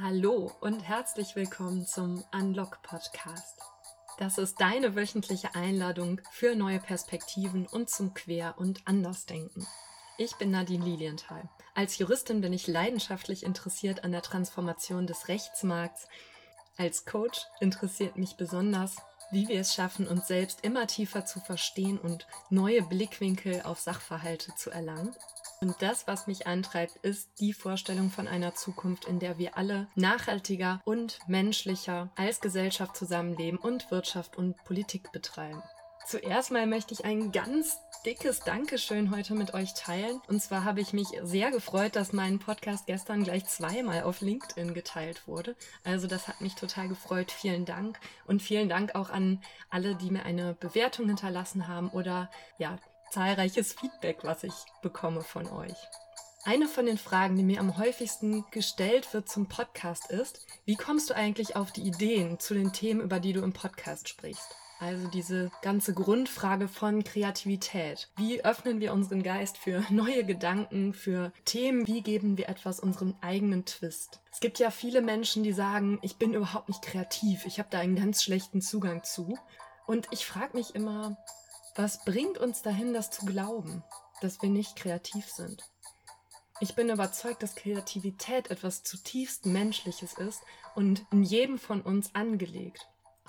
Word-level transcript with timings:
Hallo 0.00 0.50
und 0.60 0.80
herzlich 0.80 1.36
willkommen 1.36 1.86
zum 1.86 2.24
Unlock 2.32 2.82
Podcast. 2.82 3.60
Das 4.18 4.38
ist 4.38 4.60
deine 4.60 4.96
wöchentliche 4.96 5.54
Einladung 5.54 6.20
für 6.32 6.56
neue 6.56 6.80
Perspektiven 6.80 7.68
und 7.68 7.88
zum 7.88 8.12
Quer- 8.12 8.58
und 8.58 8.82
Andersdenken. 8.88 9.64
Ich 10.18 10.34
bin 10.34 10.50
Nadine 10.50 10.84
Lilienthal. 10.84 11.48
Als 11.76 11.96
Juristin 11.96 12.40
bin 12.40 12.52
ich 12.52 12.66
leidenschaftlich 12.66 13.44
interessiert 13.44 14.02
an 14.02 14.10
der 14.10 14.22
Transformation 14.22 15.06
des 15.06 15.28
Rechtsmarkts. 15.28 16.08
Als 16.76 17.04
Coach 17.04 17.46
interessiert 17.60 18.16
mich 18.16 18.36
besonders, 18.36 18.96
wie 19.30 19.46
wir 19.46 19.60
es 19.60 19.74
schaffen, 19.74 20.08
uns 20.08 20.26
selbst 20.26 20.64
immer 20.64 20.88
tiefer 20.88 21.24
zu 21.24 21.38
verstehen 21.38 22.00
und 22.00 22.26
neue 22.50 22.82
Blickwinkel 22.82 23.62
auf 23.62 23.78
Sachverhalte 23.78 24.56
zu 24.56 24.70
erlangen. 24.70 25.14
Und 25.64 25.80
das, 25.80 26.06
was 26.06 26.26
mich 26.26 26.46
antreibt, 26.46 26.96
ist 26.96 27.40
die 27.40 27.54
Vorstellung 27.54 28.10
von 28.10 28.28
einer 28.28 28.54
Zukunft, 28.54 29.06
in 29.06 29.18
der 29.18 29.38
wir 29.38 29.56
alle 29.56 29.88
nachhaltiger 29.94 30.82
und 30.84 31.20
menschlicher 31.26 32.10
als 32.16 32.42
Gesellschaft 32.42 32.94
zusammenleben 32.94 33.58
und 33.58 33.90
Wirtschaft 33.90 34.36
und 34.36 34.62
Politik 34.64 35.10
betreiben. 35.10 35.62
Zuerst 36.06 36.50
mal 36.50 36.66
möchte 36.66 36.92
ich 36.92 37.06
ein 37.06 37.32
ganz 37.32 37.78
dickes 38.04 38.40
Dankeschön 38.40 39.10
heute 39.10 39.34
mit 39.34 39.54
euch 39.54 39.72
teilen. 39.72 40.20
Und 40.28 40.42
zwar 40.42 40.64
habe 40.64 40.82
ich 40.82 40.92
mich 40.92 41.08
sehr 41.22 41.50
gefreut, 41.50 41.96
dass 41.96 42.12
mein 42.12 42.40
Podcast 42.40 42.84
gestern 42.86 43.24
gleich 43.24 43.46
zweimal 43.46 44.02
auf 44.02 44.20
LinkedIn 44.20 44.74
geteilt 44.74 45.26
wurde. 45.26 45.56
Also 45.82 46.06
das 46.06 46.28
hat 46.28 46.42
mich 46.42 46.56
total 46.56 46.88
gefreut. 46.88 47.30
Vielen 47.30 47.64
Dank. 47.64 47.98
Und 48.26 48.42
vielen 48.42 48.68
Dank 48.68 48.94
auch 48.94 49.08
an 49.08 49.42
alle, 49.70 49.94
die 49.94 50.10
mir 50.10 50.26
eine 50.26 50.52
Bewertung 50.52 51.06
hinterlassen 51.06 51.68
haben 51.68 51.88
oder 51.88 52.30
ja, 52.58 52.78
zahlreiches 53.14 53.74
Feedback, 53.74 54.24
was 54.24 54.42
ich 54.42 54.54
bekomme 54.82 55.22
von 55.22 55.48
euch. 55.48 55.76
Eine 56.44 56.66
von 56.66 56.84
den 56.84 56.98
Fragen, 56.98 57.36
die 57.36 57.44
mir 57.44 57.60
am 57.60 57.78
häufigsten 57.78 58.44
gestellt 58.50 59.14
wird 59.14 59.28
zum 59.28 59.46
Podcast 59.46 60.10
ist, 60.10 60.44
wie 60.64 60.74
kommst 60.74 61.10
du 61.10 61.14
eigentlich 61.14 61.54
auf 61.54 61.70
die 61.70 61.82
Ideen 61.82 62.40
zu 62.40 62.54
den 62.54 62.72
Themen, 62.72 63.00
über 63.00 63.20
die 63.20 63.32
du 63.32 63.42
im 63.42 63.52
Podcast 63.52 64.08
sprichst? 64.08 64.56
Also 64.80 65.06
diese 65.06 65.52
ganze 65.62 65.94
Grundfrage 65.94 66.66
von 66.66 67.04
Kreativität. 67.04 68.08
Wie 68.16 68.44
öffnen 68.44 68.80
wir 68.80 68.92
unseren 68.92 69.22
Geist 69.22 69.58
für 69.58 69.84
neue 69.90 70.24
Gedanken, 70.24 70.92
für 70.92 71.32
Themen? 71.44 71.86
Wie 71.86 72.02
geben 72.02 72.36
wir 72.36 72.48
etwas 72.48 72.80
unseren 72.80 73.14
eigenen 73.20 73.64
Twist? 73.64 74.20
Es 74.32 74.40
gibt 74.40 74.58
ja 74.58 74.72
viele 74.72 75.02
Menschen, 75.02 75.44
die 75.44 75.52
sagen, 75.52 76.00
ich 76.02 76.16
bin 76.16 76.34
überhaupt 76.34 76.68
nicht 76.68 76.82
kreativ, 76.82 77.46
ich 77.46 77.60
habe 77.60 77.68
da 77.70 77.78
einen 77.78 77.94
ganz 77.94 78.24
schlechten 78.24 78.60
Zugang 78.60 79.04
zu. 79.04 79.38
Und 79.86 80.08
ich 80.10 80.26
frage 80.26 80.56
mich 80.56 80.74
immer, 80.74 81.16
was 81.74 82.04
bringt 82.04 82.38
uns 82.38 82.62
dahin, 82.62 82.94
das 82.94 83.10
zu 83.10 83.26
glauben, 83.26 83.82
dass 84.20 84.40
wir 84.42 84.48
nicht 84.48 84.76
kreativ 84.76 85.28
sind? 85.28 85.62
Ich 86.60 86.74
bin 86.76 86.88
überzeugt, 86.88 87.42
dass 87.42 87.56
Kreativität 87.56 88.50
etwas 88.50 88.84
zutiefst 88.84 89.44
Menschliches 89.44 90.14
ist 90.14 90.42
und 90.76 91.04
in 91.10 91.24
jedem 91.24 91.58
von 91.58 91.82
uns 91.82 92.14
angelegt. 92.14 92.86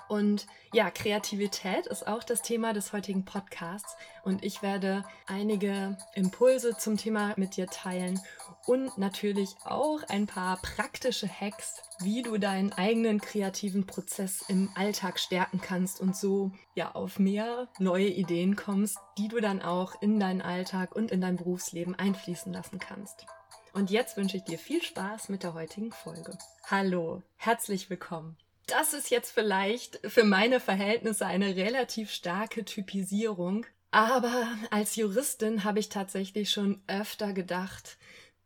Und 0.08 0.46
ja, 0.72 0.90
Kreativität 0.90 1.86
ist 1.86 2.06
auch 2.06 2.22
das 2.22 2.42
Thema 2.42 2.72
des 2.72 2.92
heutigen 2.92 3.24
Podcasts 3.24 3.96
und 4.22 4.44
ich 4.44 4.62
werde 4.62 5.04
einige 5.26 5.96
Impulse 6.14 6.76
zum 6.76 6.96
Thema 6.96 7.34
mit 7.36 7.56
dir 7.56 7.66
teilen 7.66 8.20
und 8.66 8.98
natürlich 8.98 9.56
auch 9.64 10.02
ein 10.08 10.26
paar 10.26 10.60
praktische 10.62 11.28
Hacks, 11.28 11.82
wie 12.00 12.22
du 12.22 12.38
deinen 12.38 12.72
eigenen 12.72 13.20
kreativen 13.20 13.86
Prozess 13.86 14.44
im 14.48 14.70
Alltag 14.74 15.18
stärken 15.18 15.60
kannst 15.60 16.00
und 16.00 16.16
so 16.16 16.52
ja 16.74 16.94
auf 16.94 17.18
mehr 17.18 17.68
neue 17.78 18.08
Ideen 18.08 18.54
kommst, 18.54 18.98
die 19.18 19.28
du 19.28 19.40
dann 19.40 19.62
auch 19.62 20.00
in 20.02 20.20
deinen 20.20 20.42
Alltag 20.42 20.94
und 20.94 21.10
in 21.10 21.20
dein 21.20 21.36
Berufsleben 21.36 21.94
einfließen 21.94 22.52
lassen 22.52 22.78
kannst. 22.78 23.26
Und 23.72 23.90
jetzt 23.90 24.16
wünsche 24.16 24.38
ich 24.38 24.44
dir 24.44 24.58
viel 24.58 24.82
Spaß 24.82 25.28
mit 25.28 25.42
der 25.42 25.54
heutigen 25.54 25.92
Folge. 25.92 26.38
Hallo, 26.64 27.22
herzlich 27.36 27.90
willkommen 27.90 28.36
das 28.66 28.92
ist 28.92 29.10
jetzt 29.10 29.30
vielleicht 29.30 30.00
für 30.04 30.24
meine 30.24 30.60
Verhältnisse 30.60 31.26
eine 31.26 31.56
relativ 31.56 32.10
starke 32.10 32.64
Typisierung. 32.64 33.66
Aber 33.90 34.48
als 34.70 34.96
Juristin 34.96 35.64
habe 35.64 35.78
ich 35.78 35.88
tatsächlich 35.88 36.50
schon 36.50 36.82
öfter 36.86 37.32
gedacht, 37.32 37.96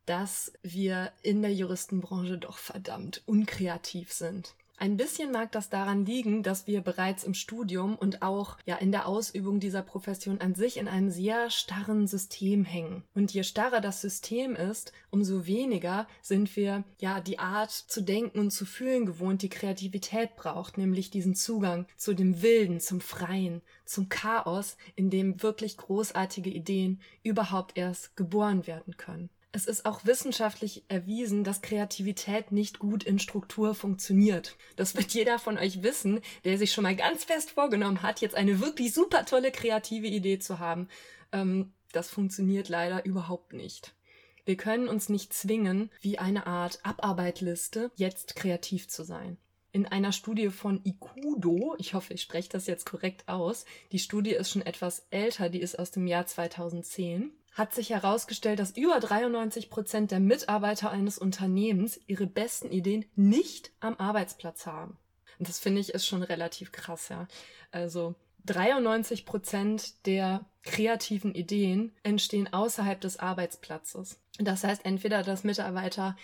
dass 0.07 0.53
wir 0.63 1.13
in 1.23 1.43
der 1.43 1.53
Juristenbranche 1.53 2.39
doch 2.39 2.59
verdammt 2.59 3.23
unkreativ 3.27 4.13
sind. 4.13 4.55
Ein 4.83 4.97
bisschen 4.97 5.31
mag 5.31 5.53
das 5.53 5.69
daran 5.69 6.07
liegen, 6.07 6.43
dass 6.43 6.67
wir 6.67 6.81
bereits 6.81 7.25
im 7.25 7.35
Studium 7.35 7.97
und 7.97 8.23
auch 8.23 8.57
ja 8.65 8.77
in 8.77 8.93
der 8.93 9.07
Ausübung 9.07 9.61
dieser 9.61 9.83
Profession 9.83 10.41
an 10.41 10.55
sich 10.55 10.79
in 10.79 10.89
einem 10.89 11.11
sehr 11.11 11.51
starren 11.51 12.07
System 12.07 12.65
hängen. 12.65 13.05
Und 13.13 13.31
je 13.31 13.43
starrer 13.43 13.83
das 13.83 14.01
System 14.01 14.57
ist, 14.57 14.95
umso 15.11 15.45
weniger 15.45 16.09
sind 16.23 16.57
wir 16.57 16.85
ja 16.99 17.21
die 17.21 17.39
Art 17.39 17.71
zu 17.73 18.01
denken 18.01 18.39
und 18.39 18.53
zu 18.53 18.65
fühlen 18.65 19.05
gewohnt, 19.05 19.43
die 19.43 19.51
Kreativität 19.51 20.35
braucht, 20.37 20.79
nämlich 20.79 21.11
diesen 21.11 21.35
Zugang 21.35 21.87
zu 21.99 22.15
dem 22.15 22.41
Wilden, 22.41 22.81
zum 22.81 23.03
Freien, 23.03 23.61
zum 23.85 24.09
Chaos, 24.09 24.79
in 24.97 25.11
dem 25.11 25.43
wirklich 25.43 25.77
großartige 25.77 26.49
Ideen 26.49 27.03
überhaupt 27.23 27.77
erst 27.77 28.17
geboren 28.17 28.67
werden 28.67 28.97
können. 28.97 29.29
Es 29.53 29.67
ist 29.67 29.85
auch 29.85 30.05
wissenschaftlich 30.05 30.85
erwiesen, 30.89 31.43
dass 31.43 31.61
Kreativität 31.61 32.53
nicht 32.53 32.79
gut 32.79 33.03
in 33.03 33.19
Struktur 33.19 33.75
funktioniert. 33.75 34.57
Das 34.77 34.95
wird 34.95 35.13
jeder 35.13 35.41
von 35.41 35.59
euch 35.59 35.83
wissen, 35.83 36.21
der 36.45 36.57
sich 36.57 36.73
schon 36.73 36.85
mal 36.85 36.95
ganz 36.95 37.25
fest 37.25 37.51
vorgenommen 37.51 38.03
hat, 38.03 38.21
jetzt 38.21 38.37
eine 38.37 38.61
wirklich 38.61 38.95
super 38.95 39.25
tolle 39.25 39.51
kreative 39.51 40.07
Idee 40.07 40.39
zu 40.39 40.61
haben. 40.61 40.89
Ähm, 41.33 41.73
das 41.91 42.11
funktioniert 42.11 42.69
leider 42.69 43.05
überhaupt 43.05 43.53
nicht. 43.53 43.95
Wir 44.45 44.57
können 44.57 44.89
uns 44.89 45.09
nicht 45.09 45.33
zwingen, 45.35 45.91
wie 46.01 46.19
eine 46.19 46.47
Art 46.47 46.79
Abarbeitliste, 46.85 47.91
jetzt 47.97 48.37
kreativ 48.37 48.89
zu 48.89 49.03
sein. 49.03 49.37
In 49.73 49.87
einer 49.87 50.13
Studie 50.13 50.49
von 50.49 50.81
Ikudo, 50.85 51.77
ich 51.79 51.95
hoffe, 51.95 52.15
ich 52.15 52.23
spreche 52.23 52.49
das 52.49 52.67
jetzt 52.67 52.87
korrekt 52.87 53.29
aus, 53.29 53.65
die 53.93 53.99
Studie 53.99 54.33
ist 54.33 54.51
schon 54.51 54.63
etwas 54.63 55.07
älter, 55.11 55.49
die 55.49 55.61
ist 55.61 55.79
aus 55.79 55.91
dem 55.91 56.07
Jahr 56.07 56.27
2010, 56.27 57.33
hat 57.53 57.75
sich 57.75 57.91
herausgestellt, 57.91 58.59
dass 58.59 58.77
über 58.77 59.01
93 59.01 59.71
Prozent 59.71 60.11
der 60.11 60.21
Mitarbeiter 60.21 60.91
eines 60.91 61.19
Unternehmens 61.19 62.01
ihre 62.07 62.27
besten 62.27 62.71
Ideen 62.71 63.05
nicht 63.17 63.73
am 63.81 63.97
Arbeitsplatz 63.97 64.67
haben. 64.67 64.97
Und 65.39 65.49
das 65.49 65.59
finde 65.59 65.81
ich 65.81 65.95
ist 65.95 66.07
schon 66.07 66.23
relativ 66.23 66.71
krass, 66.71 67.09
ja. 67.09 67.27
Also 67.73 68.15
93 68.47 69.27
Prozent 69.27 70.07
der 70.07 70.47
kreativen 70.63 71.35
Ideen 71.35 71.93
entstehen 72.03 72.53
außerhalb 72.53 73.01
des 73.01 73.19
Arbeitsplatzes. 73.19 74.21
Das 74.39 74.65
heißt 74.65 74.85
entweder, 74.85 75.23
dass 75.23 75.45
Mitarbeiter 75.45 76.17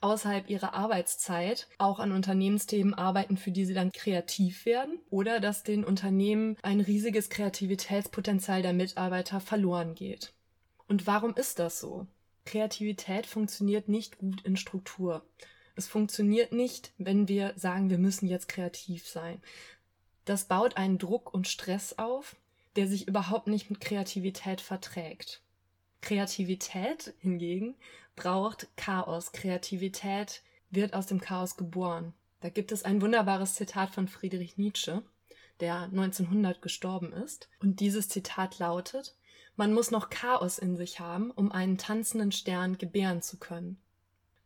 außerhalb 0.00 0.50
ihrer 0.50 0.74
Arbeitszeit 0.74 1.66
auch 1.78 1.98
an 1.98 2.12
Unternehmensthemen 2.12 2.94
arbeiten, 2.94 3.36
für 3.36 3.50
die 3.50 3.64
sie 3.64 3.74
dann 3.74 3.90
kreativ 3.90 4.66
werden, 4.66 4.98
oder 5.08 5.40
dass 5.40 5.62
den 5.62 5.84
Unternehmen 5.84 6.56
ein 6.62 6.80
riesiges 6.80 7.30
Kreativitätspotenzial 7.30 8.60
der 8.62 8.74
Mitarbeiter 8.74 9.40
verloren 9.40 9.94
geht. 9.94 10.33
Und 10.88 11.06
warum 11.06 11.34
ist 11.34 11.58
das 11.58 11.80
so? 11.80 12.06
Kreativität 12.44 13.26
funktioniert 13.26 13.88
nicht 13.88 14.18
gut 14.18 14.42
in 14.42 14.56
Struktur. 14.56 15.24
Es 15.76 15.86
funktioniert 15.86 16.52
nicht, 16.52 16.92
wenn 16.98 17.26
wir 17.26 17.54
sagen, 17.56 17.90
wir 17.90 17.98
müssen 17.98 18.26
jetzt 18.26 18.48
kreativ 18.48 19.08
sein. 19.08 19.40
Das 20.24 20.44
baut 20.44 20.76
einen 20.76 20.98
Druck 20.98 21.32
und 21.34 21.48
Stress 21.48 21.98
auf, 21.98 22.36
der 22.76 22.86
sich 22.86 23.08
überhaupt 23.08 23.46
nicht 23.46 23.70
mit 23.70 23.80
Kreativität 23.80 24.60
verträgt. 24.60 25.42
Kreativität 26.00 27.14
hingegen 27.18 27.76
braucht 28.14 28.68
Chaos. 28.76 29.32
Kreativität 29.32 30.42
wird 30.70 30.94
aus 30.94 31.06
dem 31.06 31.20
Chaos 31.20 31.56
geboren. 31.56 32.14
Da 32.40 32.50
gibt 32.50 32.72
es 32.72 32.84
ein 32.84 33.00
wunderbares 33.00 33.54
Zitat 33.54 33.90
von 33.90 34.06
Friedrich 34.06 34.58
Nietzsche, 34.58 35.02
der 35.60 35.84
1900 35.84 36.60
gestorben 36.60 37.12
ist. 37.12 37.48
Und 37.60 37.80
dieses 37.80 38.08
Zitat 38.08 38.58
lautet, 38.58 39.16
man 39.56 39.72
muss 39.72 39.90
noch 39.90 40.10
Chaos 40.10 40.58
in 40.58 40.76
sich 40.76 41.00
haben, 41.00 41.30
um 41.30 41.52
einen 41.52 41.78
tanzenden 41.78 42.32
Stern 42.32 42.78
gebären 42.78 43.22
zu 43.22 43.38
können. 43.38 43.78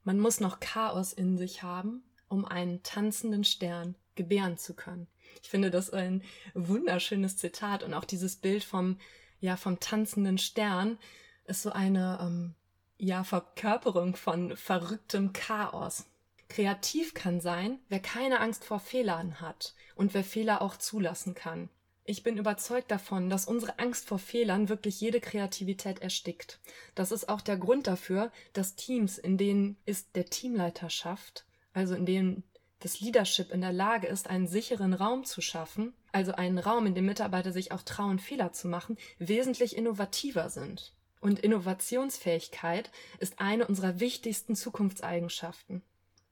Man 0.05 0.19
muss 0.19 0.40
noch 0.40 0.60
Chaos 0.60 1.12
in 1.12 1.38
sich 1.38 1.62
haben, 1.62 2.02
um 2.28 2.44
einen 2.44 2.82
tanzenden 2.82 3.44
Stern 3.44 3.94
gebären 4.14 4.58
zu 4.58 4.75
können. 4.75 5.06
Ich 5.43 5.49
finde 5.49 5.70
das 5.70 5.90
ein 5.90 6.22
wunderschönes 6.55 7.37
Zitat 7.37 7.82
und 7.82 7.94
auch 7.94 8.05
dieses 8.05 8.37
Bild 8.37 8.64
vom, 8.64 8.99
ja, 9.40 9.56
vom 9.56 9.81
tanzenden 9.81 10.38
Stern 10.38 10.99
ist 11.44 11.62
so 11.62 11.70
eine, 11.70 12.19
ähm, 12.20 12.54
ja, 12.99 13.25
Verkörperung 13.25 14.16
von 14.16 14.56
verrücktem 14.56 15.32
Chaos. 15.32 16.06
Kreativ 16.49 17.14
kann 17.14 17.40
sein, 17.40 17.78
wer 17.88 18.00
keine 18.00 18.40
Angst 18.40 18.64
vor 18.64 18.81
Fehlern 18.81 19.40
hat 19.40 19.75
und 19.94 20.14
wer 20.14 20.25
Fehler 20.25 20.62
auch 20.62 20.76
zulassen 20.76 21.34
kann. 21.34 21.69
Ich 22.10 22.22
bin 22.22 22.38
überzeugt 22.38 22.90
davon, 22.90 23.28
dass 23.28 23.44
unsere 23.44 23.78
Angst 23.78 24.08
vor 24.08 24.19
Fehlern 24.19 24.70
wirklich 24.70 24.99
jede 24.99 25.20
Kreativität 25.20 25.99
erstickt. 25.99 26.58
Das 26.94 27.12
ist 27.12 27.28
auch 27.28 27.43
der 27.43 27.58
Grund 27.58 27.87
dafür, 27.87 28.32
dass 28.55 28.76
Teams, 28.76 29.19
in 29.19 29.37
denen 29.37 29.76
ist 29.84 30.16
der 30.16 30.25
Teamleiter 30.25 30.88
schafft, 30.88 31.44
also 31.75 31.94
in 31.94 32.06
denen 32.06 32.44
das 32.78 33.00
Leadership 33.00 33.52
in 33.52 33.60
der 33.60 33.75
Lage 33.75 34.06
ist, 34.06 34.31
einen 34.31 34.49
sicheren 34.49 34.94
Raum 34.94 35.25
zu 35.25 35.43
schaffen, 35.43 35.93
also 36.10 36.32
einen 36.32 36.58
Raum, 36.58 36.87
in 36.87 36.94
dem 36.94 37.05
Mitarbeiter 37.05 37.52
sich 37.52 37.72
auch 37.72 37.82
trauen, 37.82 38.19
Fehler 38.19 38.54
zu 38.54 38.69
machen, 38.69 38.96
wesentlich 39.19 39.76
innovativer 39.76 40.49
sind. 40.49 40.94
Und 41.20 41.40
Innovationsfähigkeit 41.40 42.90
ist 43.19 43.38
eine 43.38 43.66
unserer 43.66 44.00
wichtigsten 44.00 44.56
Zukunftseigenschaften. 44.56 45.82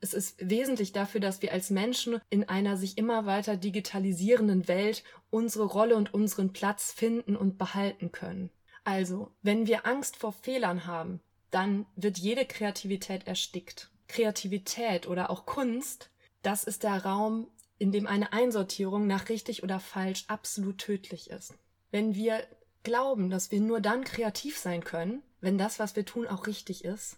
Es 0.01 0.13
ist 0.13 0.37
wesentlich 0.39 0.93
dafür, 0.93 1.21
dass 1.21 1.43
wir 1.43 1.53
als 1.53 1.71
Menschen 1.71 2.21
in 2.29 2.49
einer 2.49 2.77
sich 2.77 2.99
immer 2.99 3.27
weiter 3.27 3.57
digitalisierenden 3.57 4.69
Welt 4.69 5.03
unsere 5.31 5.65
Rolle 5.65 5.97
und 5.97 6.13
unseren 6.13 6.53
Platz 6.53 6.93
finden 6.93 7.37
und 7.37 7.59
behalten 7.59 8.13
können. 8.13 8.51
Also, 8.85 9.33
wenn 9.43 9.67
wir 9.67 9.87
Angst 9.87 10.17
vor 10.17 10.33
Fehlern 10.33 10.87
haben, 10.87 11.21
dann 11.51 11.87
wird 11.97 12.19
jede 12.19 12.45
Kreativität 12.45 13.27
erstickt. 13.27 13.91
Kreativität 14.09 15.09
oder 15.09 15.31
auch 15.31 15.47
Kunst, 15.47 16.11
das 16.43 16.65
ist 16.65 16.83
der 16.83 17.05
Raum, 17.05 17.49
in 17.79 17.93
dem 17.93 18.07
eine 18.07 18.33
Einsortierung 18.33 19.07
nach 19.07 19.29
richtig 19.29 19.63
oder 19.63 19.81
falsch 19.81 20.25
absolut 20.29 20.79
tödlich 20.79 21.31
ist. 21.31 21.55
Wenn 21.91 22.15
wir 22.15 22.47
glauben, 22.83 23.31
dass 23.31 23.51
wir 23.51 23.61
nur 23.61 23.81
dann 23.81 24.05
kreativ 24.05 24.57
sein 24.59 24.85
können, 24.85 25.23
wenn 25.41 25.59
das, 25.59 25.79
was 25.79 25.97
wir 25.97 26.05
tun, 26.05 26.27
auch 26.27 26.47
richtig 26.47 26.85
ist, 26.85 27.17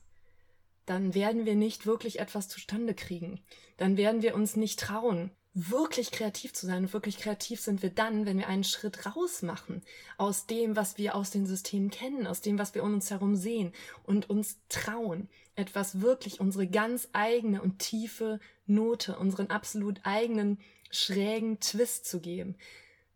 dann 0.88 1.14
werden 1.14 1.44
wir 1.44 1.54
nicht 1.54 1.86
wirklich 1.86 2.18
etwas 2.18 2.48
zustande 2.48 2.94
kriegen. 2.94 3.40
Dann 3.76 3.96
werden 3.96 4.22
wir 4.22 4.34
uns 4.34 4.56
nicht 4.56 4.80
trauen, 4.80 5.30
wirklich 5.54 6.12
kreativ 6.12 6.52
zu 6.52 6.66
sein. 6.66 6.84
Und 6.84 6.92
wirklich 6.92 7.18
kreativ 7.18 7.60
sind 7.60 7.82
wir 7.82 7.90
dann, 7.90 8.26
wenn 8.26 8.38
wir 8.38 8.48
einen 8.48 8.64
Schritt 8.64 9.06
raus 9.06 9.42
machen 9.42 9.82
aus 10.16 10.46
dem, 10.46 10.76
was 10.76 10.98
wir 10.98 11.14
aus 11.14 11.30
den 11.30 11.46
Systemen 11.46 11.90
kennen, 11.90 12.26
aus 12.26 12.40
dem, 12.40 12.58
was 12.58 12.74
wir 12.74 12.82
um 12.82 12.94
uns 12.94 13.10
herum 13.10 13.36
sehen 13.36 13.72
und 14.04 14.30
uns 14.30 14.58
trauen, 14.68 15.28
etwas 15.56 16.00
wirklich 16.00 16.40
unsere 16.40 16.68
ganz 16.68 17.08
eigene 17.12 17.60
und 17.60 17.80
tiefe 17.80 18.38
Note, 18.66 19.18
unseren 19.18 19.48
absolut 19.48 20.00
eigenen 20.04 20.58
schrägen 20.90 21.60
Twist 21.60 22.06
zu 22.06 22.20
geben. 22.20 22.56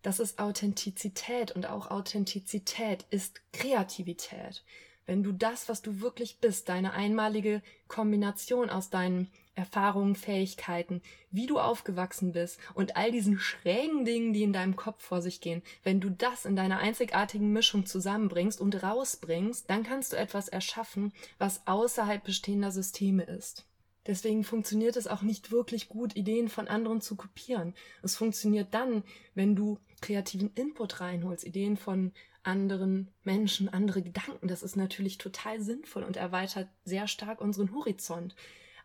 Das 0.02 0.18
ist 0.18 0.40
Authentizität 0.40 1.52
und 1.52 1.66
auch 1.66 1.90
Authentizität 1.90 3.06
ist 3.10 3.40
Kreativität. 3.52 4.64
Wenn 5.06 5.22
du 5.22 5.32
das, 5.32 5.68
was 5.68 5.82
du 5.82 6.00
wirklich 6.00 6.38
bist, 6.40 6.68
deine 6.68 6.92
einmalige 6.92 7.62
Kombination 7.88 8.70
aus 8.70 8.88
deinen 8.88 9.30
Erfahrungen, 9.54 10.14
Fähigkeiten, 10.14 11.02
wie 11.30 11.46
du 11.46 11.58
aufgewachsen 11.58 12.32
bist 12.32 12.58
und 12.74 12.96
all 12.96 13.10
diesen 13.10 13.38
schrägen 13.38 14.04
Dingen, 14.04 14.32
die 14.32 14.44
in 14.44 14.52
deinem 14.52 14.76
Kopf 14.76 15.04
vor 15.04 15.20
sich 15.20 15.40
gehen, 15.40 15.62
wenn 15.82 16.00
du 16.00 16.10
das 16.10 16.44
in 16.44 16.56
deiner 16.56 16.78
einzigartigen 16.78 17.52
Mischung 17.52 17.84
zusammenbringst 17.84 18.60
und 18.60 18.82
rausbringst, 18.82 19.68
dann 19.68 19.82
kannst 19.82 20.12
du 20.12 20.16
etwas 20.16 20.48
erschaffen, 20.48 21.12
was 21.38 21.66
außerhalb 21.66 22.24
bestehender 22.24 22.70
Systeme 22.70 23.24
ist. 23.24 23.66
Deswegen 24.06 24.42
funktioniert 24.42 24.96
es 24.96 25.06
auch 25.06 25.22
nicht 25.22 25.52
wirklich 25.52 25.88
gut, 25.88 26.16
Ideen 26.16 26.48
von 26.48 26.66
anderen 26.66 27.00
zu 27.00 27.14
kopieren. 27.14 27.74
Es 28.02 28.16
funktioniert 28.16 28.74
dann, 28.74 29.04
wenn 29.34 29.54
du 29.54 29.78
kreativen 30.00 30.50
Input 30.54 31.00
reinholst, 31.00 31.44
Ideen 31.44 31.76
von 31.76 32.12
anderen 32.42 33.10
Menschen, 33.22 33.68
andere 33.68 34.02
Gedanken. 34.02 34.48
Das 34.48 34.62
ist 34.62 34.76
natürlich 34.76 35.18
total 35.18 35.60
sinnvoll 35.60 36.02
und 36.02 36.16
erweitert 36.16 36.68
sehr 36.84 37.08
stark 37.08 37.40
unseren 37.40 37.74
Horizont. 37.74 38.34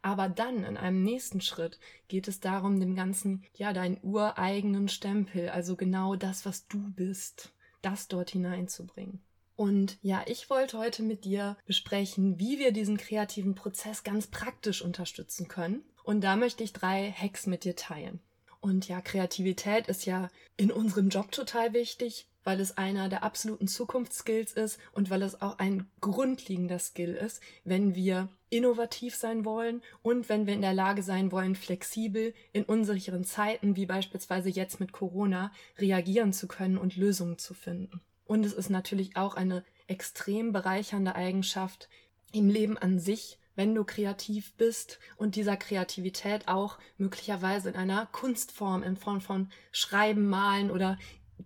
Aber 0.02 0.30
dann 0.30 0.64
in 0.64 0.78
einem 0.78 1.04
nächsten 1.04 1.42
Schritt 1.42 1.80
geht 2.08 2.28
es 2.28 2.40
darum, 2.40 2.80
dem 2.80 2.96
Ganzen 2.96 3.44
ja 3.56 3.74
deinen 3.74 4.00
ureigenen 4.04 4.90
Stempel, 4.90 5.50
also 5.50 5.76
genau 5.76 6.16
das, 6.16 6.46
was 6.46 6.68
du 6.68 6.92
bist, 6.92 7.52
das 7.82 8.08
dort 8.08 8.30
hineinzubringen. 8.30 9.22
Und 9.56 9.98
ja, 10.04 10.24
ich 10.28 10.52
wollte 10.52 10.78
heute 10.78 11.02
mit 11.02 11.26
dir 11.26 11.58
besprechen, 11.66 12.40
wie 12.40 12.60
wir 12.60 12.72
diesen 12.72 12.98
kreativen 12.98 13.56
Prozess 13.56 14.04
ganz 14.04 14.28
praktisch 14.28 14.84
unterstützen 14.84 15.48
können. 15.48 15.84
Und 16.04 16.22
da 16.22 16.36
möchte 16.36 16.64
ich 16.64 16.74
drei 16.74 17.12
Hacks 17.12 17.48
mit 17.48 17.64
dir 17.64 17.76
teilen. 17.76 18.20
Und 18.60 18.88
ja, 18.88 19.02
Kreativität 19.02 19.88
ist 19.88 20.06
ja 20.06 20.30
in 20.58 20.72
unserem 20.72 21.10
Job 21.10 21.32
total 21.32 21.74
wichtig, 21.74 22.28
weil 22.44 22.60
es 22.60 22.78
einer 22.78 23.10
der 23.10 23.24
absoluten 23.24 23.68
Zukunftsskills 23.68 24.54
ist 24.54 24.80
und 24.94 25.10
weil 25.10 25.22
es 25.22 25.42
auch 25.42 25.60
ein 25.60 25.90
grundlegender 26.00 26.80
Skill 26.80 27.14
ist, 27.14 27.42
wenn 27.66 27.94
wir 27.94 28.30
innovativ 28.50 29.16
sein 29.16 29.44
wollen 29.44 29.82
und 30.02 30.30
wenn 30.30 30.48
wir 30.48 30.54
in 30.54 30.62
der 30.62 30.74
Lage 30.74 31.04
sein 31.04 31.32
wollen, 31.34 31.56
flexibel 31.56 32.34
in 32.54 32.64
unsicheren 32.64 33.26
Zeiten, 33.26 33.76
wie 33.76 33.86
beispielsweise 33.86 34.50
jetzt 34.50 34.80
mit 34.80 34.94
Corona, 34.94 35.52
reagieren 35.78 36.32
zu 36.32 36.48
können 36.48 36.78
und 36.78 36.96
Lösungen 36.96 37.38
zu 37.38 37.54
finden. 37.54 38.02
Und 38.26 38.46
es 38.46 38.54
ist 38.54 38.70
natürlich 38.70 39.18
auch 39.18 39.36
eine 39.36 39.66
extrem 39.88 40.54
bereichernde 40.54 41.16
Eigenschaft 41.16 41.90
im 42.32 42.50
Leben 42.50 42.78
an 42.78 43.00
sich, 43.00 43.40
wenn 43.58 43.76
du 43.76 43.84
kreativ 43.84 44.54
bist 44.54 45.00
und 45.18 45.36
dieser 45.36 45.58
Kreativität 45.58 46.48
auch 46.48 46.78
möglicherweise 46.98 47.70
in 47.70 47.76
einer 47.76 48.06
Kunstform 48.06 48.84
in 48.84 48.96
Form 48.96 49.20
von 49.20 49.50
Schreiben, 49.74 50.30
Malen 50.30 50.72
oder 50.72 50.98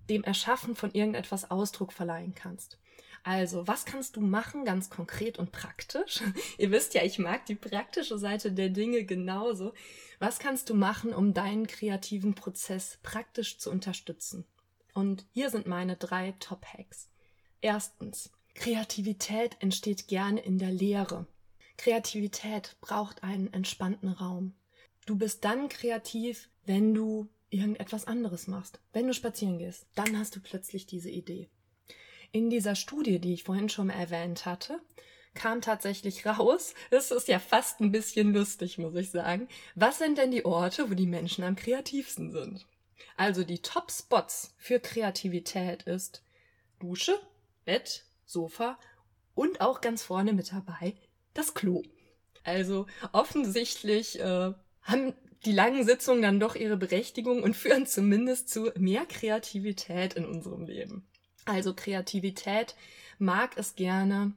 dem 0.10 0.24
Erschaffen 0.24 0.76
von 0.76 0.92
irgendetwas 0.92 1.50
Ausdruck 1.50 1.94
verleihen 1.94 2.36
kannst. 2.36 2.78
Also, 3.24 3.68
was 3.68 3.86
kannst 3.86 4.16
du 4.16 4.22
machen, 4.22 4.66
ganz 4.66 4.90
konkret 4.90 5.40
und 5.40 5.52
praktisch? 5.52 6.22
Ihr 6.58 6.72
wisst 6.72 6.94
ja, 6.96 7.04
ich 7.04 7.18
mag 7.18 7.46
die 7.46 7.56
praktische 7.56 8.18
Seite 8.18 8.52
der 8.52 8.70
Dinge 8.70 9.06
genauso. 9.06 9.74
Was 10.20 10.40
kannst 10.40 10.70
du 10.70 10.74
machen, 10.74 11.14
um 11.14 11.34
deinen 11.34 11.68
kreativen 11.68 12.36
Prozess 12.36 13.00
praktisch 13.04 13.58
zu 13.58 13.72
unterstützen? 13.72 14.46
Und 14.94 15.26
hier 15.32 15.50
sind 15.50 15.68
meine 15.68 15.96
drei 15.96 16.34
Top-Hacks. 16.40 17.10
Erstens, 17.62 18.32
Kreativität 18.56 19.56
entsteht 19.60 20.08
gerne 20.08 20.42
in 20.42 20.58
der 20.58 20.72
Lehre. 20.72 21.26
Kreativität 21.82 22.76
braucht 22.80 23.24
einen 23.24 23.52
entspannten 23.52 24.10
Raum. 24.10 24.54
Du 25.08 25.18
bist 25.18 25.44
dann 25.44 25.68
kreativ, 25.68 26.48
wenn 26.64 26.94
du 26.94 27.28
irgendetwas 27.50 28.06
anderes 28.06 28.46
machst. 28.46 28.80
Wenn 28.94 29.08
du 29.08 29.16
spazieren 29.16 29.58
gehst, 29.58 29.88
dann 29.96 30.16
hast 30.20 30.36
du 30.36 30.42
plötzlich 30.42 30.86
diese 30.86 31.10
Idee. 31.10 31.50
In 32.32 32.52
dieser 32.52 32.76
Studie, 32.76 33.18
die 33.18 33.34
ich 33.34 33.46
vorhin 33.46 33.68
schon 33.68 33.90
erwähnt 33.90 34.46
hatte, 34.46 34.80
kam 35.34 35.62
tatsächlich 35.62 36.24
raus, 36.28 36.76
es 36.92 37.10
ist 37.10 37.28
ja 37.28 37.40
fast 37.40 37.80
ein 37.80 37.92
bisschen 37.92 38.32
lustig, 38.32 38.78
muss 38.78 38.94
ich 38.94 39.10
sagen, 39.10 39.48
was 39.74 39.98
sind 39.98 40.20
denn 40.20 40.30
die 40.30 40.46
Orte, 40.46 40.92
wo 40.92 40.94
die 40.94 41.08
Menschen 41.08 41.44
am 41.44 41.56
kreativsten 41.56 42.32
sind? 42.32 42.68
Also 43.18 43.44
die 43.44 43.64
Top-Spots 43.64 44.54
für 44.60 44.80
Kreativität 44.80 45.82
ist 45.82 46.22
Dusche, 46.78 47.20
Bett, 47.66 48.06
Sofa 48.28 48.78
und 49.34 49.62
auch 49.62 49.82
ganz 49.82 50.04
vorne 50.04 50.34
mit 50.34 50.52
dabei 50.52 50.96
das 51.34 51.54
Klo. 51.54 51.84
Also 52.44 52.88
offensichtlich 53.12 54.20
äh, 54.20 54.54
haben 54.82 55.14
die 55.46 55.52
langen 55.52 55.86
Sitzungen 55.86 56.22
dann 56.22 56.40
doch 56.40 56.56
ihre 56.56 56.78
Berechtigung 56.78 57.44
und 57.44 57.56
führen 57.56 57.86
zumindest 57.86 58.50
zu 58.50 58.72
mehr 58.78 59.06
Kreativität 59.06 60.14
in 60.14 60.26
unserem 60.26 60.66
Leben. 60.66 61.08
Also 61.46 61.74
Kreativität 61.74 62.76
mag 63.18 63.58
es 63.58 63.76
gerne, 63.76 64.34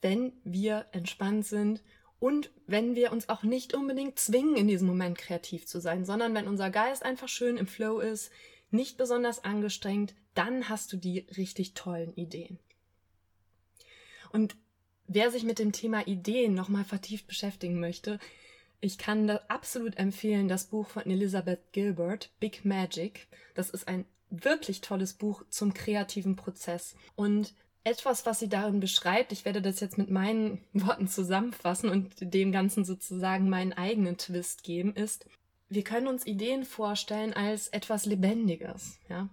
wenn 0.00 0.32
wir 0.44 0.86
entspannt 0.92 1.46
sind 1.46 1.82
und 2.20 2.50
wenn 2.66 2.94
wir 2.94 3.12
uns 3.12 3.28
auch 3.28 3.42
nicht 3.42 3.74
unbedingt 3.74 4.18
zwingen, 4.18 4.56
in 4.56 4.68
diesem 4.68 4.88
Moment 4.88 5.18
kreativ 5.18 5.66
zu 5.66 5.80
sein, 5.80 6.04
sondern 6.04 6.34
wenn 6.34 6.48
unser 6.48 6.70
Geist 6.70 7.04
einfach 7.04 7.28
schön 7.28 7.56
im 7.56 7.66
Flow 7.66 8.00
ist, 8.00 8.30
nicht 8.70 8.96
besonders 8.98 9.44
angestrengt, 9.44 10.14
dann 10.34 10.68
hast 10.68 10.92
du 10.92 10.96
die 10.96 11.20
richtig 11.36 11.74
tollen 11.74 12.14
Ideen. 12.14 12.58
Und 14.30 14.56
wer 15.08 15.30
sich 15.30 15.42
mit 15.42 15.58
dem 15.58 15.72
Thema 15.72 16.06
Ideen 16.06 16.54
nochmal 16.54 16.84
vertieft 16.84 17.26
beschäftigen 17.26 17.80
möchte, 17.80 18.18
ich 18.80 18.98
kann 18.98 19.26
da 19.26 19.40
absolut 19.48 19.96
empfehlen 19.96 20.46
das 20.46 20.66
Buch 20.66 20.86
von 20.86 21.04
Elizabeth 21.06 21.72
Gilbert, 21.72 22.30
Big 22.38 22.64
Magic. 22.64 23.26
Das 23.54 23.70
ist 23.70 23.88
ein 23.88 24.04
wirklich 24.30 24.80
tolles 24.82 25.14
Buch 25.14 25.42
zum 25.50 25.74
kreativen 25.74 26.36
Prozess. 26.36 26.94
Und 27.16 27.54
etwas, 27.82 28.26
was 28.26 28.38
sie 28.38 28.48
darin 28.48 28.78
beschreibt, 28.78 29.32
ich 29.32 29.44
werde 29.44 29.62
das 29.62 29.80
jetzt 29.80 29.98
mit 29.98 30.10
meinen 30.10 30.60
Worten 30.72 31.08
zusammenfassen 31.08 31.90
und 31.90 32.12
dem 32.20 32.52
Ganzen 32.52 32.84
sozusagen 32.84 33.48
meinen 33.48 33.72
eigenen 33.72 34.16
Twist 34.16 34.62
geben, 34.62 34.94
ist, 34.94 35.26
wir 35.70 35.82
können 35.82 36.06
uns 36.06 36.26
Ideen 36.26 36.64
vorstellen 36.64 37.34
als 37.34 37.68
etwas 37.68 38.06
Lebendiges, 38.06 38.98
ja. 39.08 39.28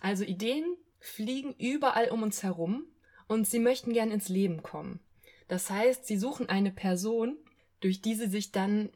Also 0.00 0.24
Ideen 0.24 0.64
fliegen 1.00 1.54
überall 1.58 2.10
um 2.10 2.22
uns 2.22 2.42
herum 2.42 2.84
und 3.28 3.46
sie 3.46 3.58
möchten 3.58 3.92
gern 3.92 4.10
ins 4.10 4.28
Leben 4.28 4.62
kommen. 4.62 5.00
Das 5.46 5.70
heißt, 5.70 6.06
sie 6.06 6.18
suchen 6.18 6.48
eine 6.48 6.70
Person, 6.70 7.36
durch 7.80 8.02
die 8.02 8.14
sie 8.14 8.28
sich 8.28 8.52
dann 8.52 8.90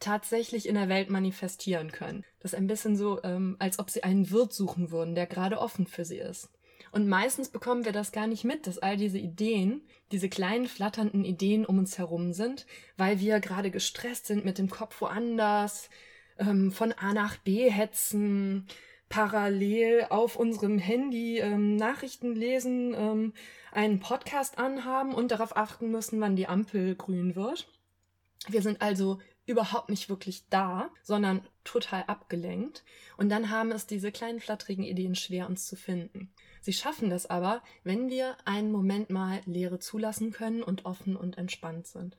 tatsächlich 0.00 0.68
in 0.68 0.76
der 0.76 0.88
Welt 0.88 1.10
manifestieren 1.10 1.90
können. 1.90 2.24
Das 2.40 2.52
ist 2.52 2.58
ein 2.58 2.68
bisschen 2.68 2.96
so, 2.96 3.22
ähm, 3.24 3.56
als 3.58 3.78
ob 3.78 3.90
sie 3.90 4.04
einen 4.04 4.30
Wirt 4.30 4.52
suchen 4.52 4.90
würden, 4.90 5.14
der 5.14 5.26
gerade 5.26 5.58
offen 5.58 5.86
für 5.86 6.04
sie 6.04 6.18
ist. 6.18 6.50
Und 6.92 7.08
meistens 7.08 7.48
bekommen 7.48 7.84
wir 7.84 7.92
das 7.92 8.12
gar 8.12 8.26
nicht 8.26 8.44
mit, 8.44 8.66
dass 8.66 8.78
all 8.78 8.96
diese 8.96 9.18
Ideen, 9.18 9.82
diese 10.12 10.28
kleinen 10.28 10.66
flatternden 10.66 11.24
Ideen 11.24 11.66
um 11.66 11.78
uns 11.78 11.98
herum 11.98 12.32
sind, 12.32 12.66
weil 12.96 13.20
wir 13.20 13.40
gerade 13.40 13.70
gestresst 13.70 14.26
sind 14.26 14.44
mit 14.44 14.58
dem 14.58 14.70
Kopf 14.70 15.00
woanders, 15.00 15.90
ähm, 16.38 16.70
von 16.70 16.92
A 16.92 17.12
nach 17.12 17.36
B 17.38 17.70
hetzen, 17.70 18.66
parallel 19.08 20.06
auf 20.10 20.36
unserem 20.36 20.78
Handy 20.78 21.38
ähm, 21.38 21.76
Nachrichten 21.76 22.34
lesen, 22.34 22.94
ähm, 22.94 23.32
einen 23.72 24.00
Podcast 24.00 24.58
anhaben 24.58 25.14
und 25.14 25.30
darauf 25.30 25.56
achten 25.56 25.90
müssen, 25.90 26.20
wann 26.20 26.36
die 26.36 26.46
Ampel 26.46 26.94
grün 26.94 27.36
wird. 27.36 27.68
Wir 28.48 28.62
sind 28.62 28.82
also 28.82 29.18
überhaupt 29.46 29.88
nicht 29.88 30.08
wirklich 30.10 30.44
da, 30.50 30.90
sondern 31.02 31.40
total 31.64 32.04
abgelenkt. 32.06 32.84
Und 33.16 33.30
dann 33.30 33.50
haben 33.50 33.72
es 33.72 33.86
diese 33.86 34.12
kleinen 34.12 34.40
flatterigen 34.40 34.84
Ideen 34.84 35.14
schwer, 35.14 35.48
uns 35.48 35.66
zu 35.66 35.74
finden. 35.74 36.30
Sie 36.60 36.74
schaffen 36.74 37.08
das 37.08 37.26
aber, 37.26 37.62
wenn 37.82 38.10
wir 38.10 38.36
einen 38.44 38.70
Moment 38.70 39.08
mal 39.08 39.40
Leere 39.46 39.78
zulassen 39.78 40.32
können 40.32 40.62
und 40.62 40.84
offen 40.84 41.16
und 41.16 41.38
entspannt 41.38 41.86
sind. 41.86 42.18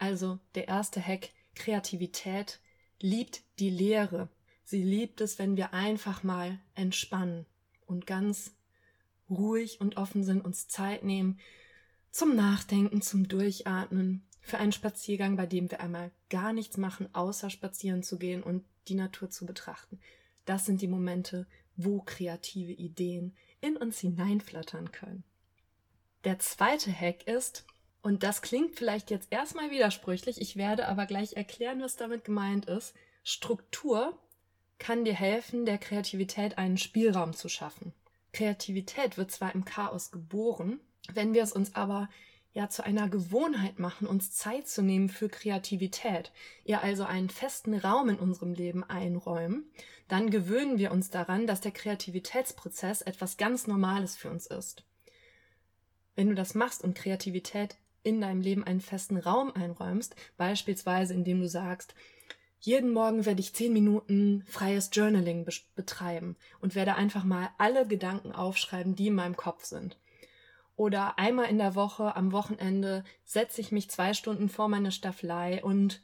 Also 0.00 0.40
der 0.56 0.66
erste 0.66 1.00
Hack, 1.00 1.30
Kreativität 1.54 2.60
liebt 3.00 3.42
die 3.60 3.70
Lehre. 3.70 4.28
Sie 4.64 4.82
liebt 4.82 5.20
es, 5.20 5.38
wenn 5.38 5.56
wir 5.56 5.74
einfach 5.74 6.22
mal 6.22 6.58
entspannen 6.74 7.46
und 7.86 8.06
ganz 8.06 8.52
ruhig 9.28 9.80
und 9.80 9.96
offen 9.96 10.24
sind, 10.24 10.44
uns 10.44 10.68
Zeit 10.68 11.04
nehmen 11.04 11.38
zum 12.10 12.36
Nachdenken, 12.36 13.02
zum 13.02 13.28
Durchatmen, 13.28 14.24
für 14.40 14.58
einen 14.58 14.72
Spaziergang, 14.72 15.36
bei 15.36 15.46
dem 15.46 15.70
wir 15.70 15.80
einmal 15.80 16.10
gar 16.28 16.52
nichts 16.52 16.76
machen, 16.76 17.08
außer 17.14 17.48
spazieren 17.48 18.02
zu 18.02 18.18
gehen 18.18 18.42
und 18.42 18.64
die 18.88 18.94
Natur 18.94 19.30
zu 19.30 19.46
betrachten. 19.46 19.98
Das 20.44 20.66
sind 20.66 20.82
die 20.82 20.88
Momente, 20.88 21.46
wo 21.76 22.02
kreative 22.02 22.72
Ideen 22.72 23.34
in 23.60 23.76
uns 23.76 23.98
hineinflattern 23.98 24.92
können. 24.92 25.24
Der 26.24 26.38
zweite 26.38 26.92
Hack 26.92 27.26
ist, 27.26 27.64
und 28.02 28.22
das 28.22 28.42
klingt 28.42 28.76
vielleicht 28.76 29.10
jetzt 29.10 29.28
erstmal 29.30 29.70
widersprüchlich, 29.70 30.40
ich 30.40 30.56
werde 30.56 30.88
aber 30.88 31.06
gleich 31.06 31.32
erklären, 31.34 31.80
was 31.80 31.96
damit 31.96 32.24
gemeint 32.24 32.66
ist. 32.66 32.94
Struktur 33.22 34.18
kann 34.84 35.06
dir 35.06 35.14
helfen, 35.14 35.64
der 35.64 35.78
Kreativität 35.78 36.58
einen 36.58 36.76
Spielraum 36.76 37.32
zu 37.32 37.48
schaffen. 37.48 37.94
Kreativität 38.34 39.16
wird 39.16 39.30
zwar 39.30 39.54
im 39.54 39.64
Chaos 39.64 40.10
geboren, 40.10 40.78
wenn 41.10 41.32
wir 41.32 41.42
es 41.42 41.52
uns 41.52 41.74
aber 41.74 42.10
ja 42.52 42.68
zu 42.68 42.84
einer 42.84 43.08
Gewohnheit 43.08 43.78
machen, 43.78 44.06
uns 44.06 44.32
Zeit 44.32 44.68
zu 44.68 44.82
nehmen 44.82 45.08
für 45.08 45.30
Kreativität, 45.30 46.32
ihr 46.66 46.82
also 46.82 47.04
einen 47.04 47.30
festen 47.30 47.72
Raum 47.72 48.10
in 48.10 48.18
unserem 48.18 48.52
Leben 48.52 48.84
einräumen, 48.84 49.64
dann 50.06 50.28
gewöhnen 50.28 50.76
wir 50.76 50.92
uns 50.92 51.08
daran, 51.08 51.46
dass 51.46 51.62
der 51.62 51.72
Kreativitätsprozess 51.72 53.00
etwas 53.00 53.38
ganz 53.38 53.66
Normales 53.66 54.18
für 54.18 54.28
uns 54.28 54.46
ist. 54.46 54.84
Wenn 56.14 56.28
du 56.28 56.34
das 56.34 56.54
machst 56.54 56.84
und 56.84 56.94
Kreativität 56.94 57.78
in 58.02 58.20
deinem 58.20 58.42
Leben 58.42 58.64
einen 58.64 58.82
festen 58.82 59.16
Raum 59.16 59.50
einräumst, 59.54 60.14
beispielsweise 60.36 61.14
indem 61.14 61.40
du 61.40 61.48
sagst, 61.48 61.94
jeden 62.64 62.92
Morgen 62.92 63.26
werde 63.26 63.40
ich 63.40 63.54
zehn 63.54 63.74
Minuten 63.74 64.42
freies 64.46 64.88
Journaling 64.92 65.46
betreiben 65.74 66.36
und 66.60 66.74
werde 66.74 66.94
einfach 66.94 67.22
mal 67.22 67.50
alle 67.58 67.86
Gedanken 67.86 68.32
aufschreiben, 68.32 68.94
die 68.94 69.08
in 69.08 69.14
meinem 69.14 69.36
Kopf 69.36 69.64
sind. 69.64 69.98
Oder 70.74 71.18
einmal 71.18 71.50
in 71.50 71.58
der 71.58 71.74
Woche 71.74 72.16
am 72.16 72.32
Wochenende 72.32 73.04
setze 73.22 73.60
ich 73.60 73.70
mich 73.70 73.90
zwei 73.90 74.14
Stunden 74.14 74.48
vor 74.48 74.68
meine 74.68 74.92
Staffelei 74.92 75.62
und 75.62 76.00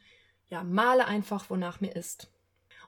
ja, 0.50 0.62
male 0.62 1.06
einfach, 1.06 1.48
wonach 1.48 1.80
mir 1.80 1.96
ist. 1.96 2.30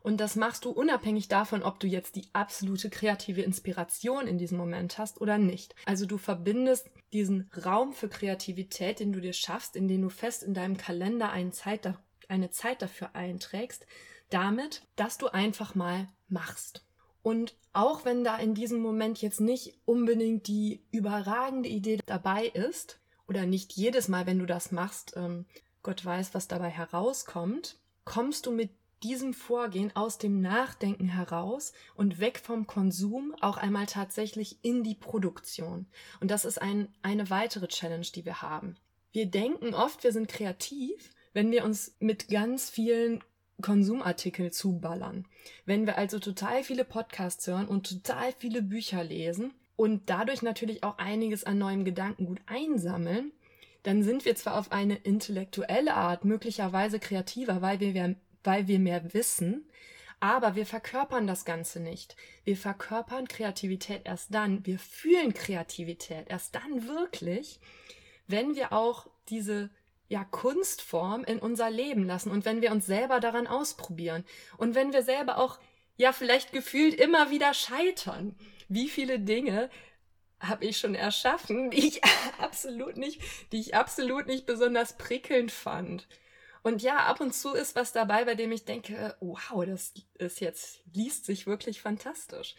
Und 0.03 0.21
das 0.21 0.37
machst 0.37 0.65
du 0.65 0.71
unabhängig 0.71 1.29
davon, 1.29 1.63
ob 1.63 1.81
du 1.81 1.87
jetzt 1.87 2.17
die 2.17 2.27
absolute 2.35 2.91
kreative 2.91 3.41
Inspiration 3.41 4.27
in 4.27 4.37
diesem 4.37 4.59
Moment 4.59 4.99
hast 4.99 5.21
oder 5.21 5.39
nicht. 5.39 5.75
Also 5.87 6.05
du 6.05 6.19
verbindest 6.19 6.91
diesen 7.13 7.51
Raum 7.65 7.95
für 7.95 8.09
Kreativität, 8.09 9.01
den 9.01 9.13
du 9.13 9.21
dir 9.21 9.33
schaffst, 9.33 9.77
in 9.77 9.89
den 9.89 10.03
du 10.03 10.11
fest 10.11 10.43
in 10.43 10.55
deinem 10.55 10.77
Kalender 10.77 11.31
eine 11.31 11.53
Zeit, 11.53 11.87
eine 12.33 12.51
Zeit 12.51 12.83
dafür 12.83 13.15
einträgst, 13.15 13.87
damit, 14.31 14.83
dass 14.97 15.19
du 15.19 15.29
einfach 15.29 15.75
mal 15.75 16.09
machst. 16.29 16.85
Und 17.23 17.57
auch 17.73 18.05
wenn 18.05 18.25
da 18.25 18.37
in 18.37 18.55
diesem 18.55 18.81
Moment 18.81 19.23
jetzt 19.23 19.41
nicht 19.41 19.79
unbedingt 19.85 20.49
die 20.49 20.85
überragende 20.91 21.69
Idee 21.69 21.99
dabei 22.07 22.47
ist, 22.47 22.99
oder 23.29 23.47
nicht 23.47 23.73
jedes 23.73 24.09
Mal, 24.09 24.27
wenn 24.27 24.39
du 24.39 24.47
das 24.47 24.73
machst, 24.73 25.15
ähm, 25.17 25.47
Gott 25.83 26.05
weiß, 26.05 26.35
was 26.35 26.49
dabei 26.49 26.69
herauskommt, 26.69 27.79
kommst 28.05 28.47
du 28.47 28.51
mit 28.51 28.71
diesem 29.03 29.35
Vorgehen 29.35 29.95
aus 29.97 30.19
dem 30.19 30.41
Nachdenken 30.41 31.09
heraus 31.09 31.73
und 31.95 32.21
weg 32.21 32.39
vom 32.39 32.67
Konsum 32.67 33.35
auch 33.41 33.57
einmal 33.57 33.87
tatsächlich 33.87 34.59
in 34.63 34.85
die 34.85 34.95
Produktion. 34.95 35.87
Und 36.21 36.31
das 36.31 36.45
ist 36.45 36.61
ein, 36.61 36.93
eine 37.03 37.31
weitere 37.31 37.69
Challenge, 37.69 38.07
die 38.15 38.25
wir 38.25 38.43
haben. 38.43 38.77
Wir 39.13 39.27
denken 39.27 39.75
oft, 39.75 40.05
wir 40.05 40.13
sind 40.13 40.29
kreativ, 40.29 41.11
wenn 41.33 41.51
wir 41.51 41.65
uns 41.65 41.95
mit 41.99 42.29
ganz 42.29 42.71
vielen 42.71 43.23
Konsumartikel 43.61 44.53
zuballern. 44.53 45.27
Wenn 45.65 45.87
wir 45.87 45.97
also 45.97 46.19
total 46.19 46.65
viele 46.65 46.85
Podcasts 46.85 47.47
hören 47.47 47.69
und 47.69 47.89
total 47.89 48.33
viele 48.39 48.63
Bücher 48.63 49.05
lesen 49.05 49.55
und 49.77 50.11
dadurch 50.11 50.43
natürlich 50.43 50.83
auch 50.83 50.99
einiges 50.99 51.45
an 51.45 51.59
neuem 51.59 51.85
Gedankengut 51.85 52.41
einsammeln, 52.47 53.33
dann 53.83 54.03
sind 54.03 54.25
wir 54.25 54.37
zwar 54.37 54.59
auf 54.59 54.73
eine 54.73 54.97
intellektuelle 54.97 55.95
Art 55.95 56.25
möglicherweise 56.25 56.99
kreativer, 56.99 57.63
weil 57.63 57.81
wir, 57.81 58.17
weil 58.45 58.69
wir 58.69 58.79
mehr 58.79 59.13
wissen, 59.15 59.65
aber 60.21 60.55
wir 60.55 60.67
verkörpern 60.67 61.27
das 61.27 61.45
Ganze 61.45 61.81
nicht. 61.81 62.15
Wir 62.45 62.57
verkörpern 62.57 63.27
Kreativität 63.27 64.03
erst 64.05 64.33
dann, 64.33 64.65
wir 64.65 64.79
fühlen 64.79 65.35
Kreativität 65.35 66.27
erst 66.29 66.55
dann 66.55 66.87
wirklich, 66.87 67.59
wenn 68.29 68.55
wir 68.55 68.73
auch 68.73 69.09
diese 69.29 69.71
ja, 70.13 70.25
Kunstform 70.25 71.25
in 71.25 71.39
unser 71.39 71.71
Leben 71.71 72.05
lassen 72.05 72.31
und 72.31 72.45
wenn 72.45 72.61
wir 72.61 72.71
uns 72.71 72.85
selber 72.85 73.19
daran 73.19 73.47
ausprobieren 73.47 74.27
und 74.59 74.75
wenn 74.75 74.93
wir 74.93 75.03
selber 75.03 75.39
auch, 75.39 75.59
ja, 75.97 76.13
vielleicht 76.13 76.53
gefühlt 76.53 76.95
immer 77.01 77.31
wieder 77.31 77.55
scheitern. 77.55 78.37
Wie 78.69 78.91
viele 78.91 79.19
Dinge 79.19 79.71
habe 80.39 80.67
ich 80.67 80.77
schon 80.77 80.95
erschaffen, 80.95 81.71
die 81.71 81.89
ich 81.89 82.05
absolut 82.39 82.99
nicht, 82.99 83.23
die 83.53 83.61
ich 83.61 83.75
absolut 83.75 84.27
nicht 84.27 84.45
besonders 84.45 84.99
prickelnd 84.99 85.51
fand. 85.51 86.07
Und 86.63 86.83
ja, 86.83 87.07
ab 87.07 87.23
und 87.23 87.33
zu 87.33 87.55
ist 87.55 87.75
was 87.75 87.93
dabei, 87.93 88.27
bei 88.27 88.35
dem 88.35 88.53
ich 88.53 88.67
denke, 88.67 89.17
wow, 89.21 89.65
das 89.65 89.95
ist 90.19 90.41
jetzt, 90.41 90.81
liest 90.93 91.25
sich 91.25 91.47
wirklich 91.47 91.81
fantastisch. 91.81 92.55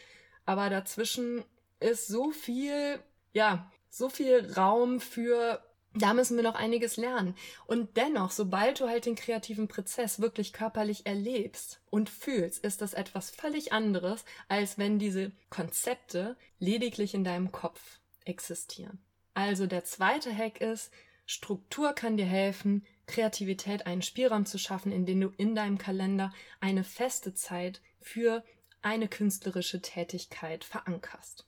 Aber 0.46 0.72
dazwischen 0.72 1.46
ist 1.80 2.08
so 2.08 2.32
viel, 2.32 3.00
ja, 3.32 3.72
so 3.92 4.10
viel 4.10 4.52
Raum 4.54 5.00
für 5.00 5.64
da 5.96 6.14
müssen 6.14 6.36
wir 6.38 6.44
noch 6.44 6.56
einiges 6.56 6.98
lernen. 6.98 7.36
Und 7.68 7.98
dennoch, 7.98 8.32
sobald 8.32 8.80
du 8.80 8.88
halt 8.88 9.06
den 9.06 9.16
kreativen 9.16 9.68
Prozess 9.68 10.20
wirklich 10.20 10.54
körperlich 10.54 11.06
erlebst 11.06 11.82
und 11.90 12.10
fühlst, 12.10 12.64
ist 12.64 12.82
das 12.82 12.94
etwas 12.94 13.30
völlig 13.30 13.74
anderes, 13.74 14.26
als 14.48 14.78
wenn 14.78 14.98
diese 14.98 15.32
Konzepte 15.50 16.36
lediglich 16.60 17.14
in 17.14 17.24
deinem 17.24 17.52
Kopf 17.52 18.00
existieren. 18.26 19.00
Also 19.34 19.68
der 19.68 19.84
zweite 19.84 20.36
Hack 20.36 20.62
ist, 20.62 20.92
Struktur 21.26 21.94
kann 21.94 22.18
dir 22.18 22.26
helfen, 22.26 22.86
Kreativität 23.06 23.86
einen 23.86 24.02
Spielraum 24.02 24.46
zu 24.46 24.58
schaffen, 24.58 24.92
in 24.92 25.06
dem 25.06 25.22
du 25.22 25.32
in 25.38 25.56
deinem 25.56 25.78
Kalender 25.78 26.34
eine 26.60 26.84
feste 26.84 27.34
Zeit 27.34 27.82
für 28.02 28.44
eine 28.82 29.08
künstlerische 29.08 29.82
Tätigkeit 29.82 30.64
verankerst. 30.64 31.46